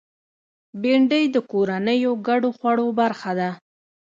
بېنډۍ 0.81 1.23
د 1.31 1.37
کورنیو 1.51 2.11
ګډو 2.27 2.49
خوړو 2.57 2.87
برخه 2.99 3.31
ده 3.39 3.49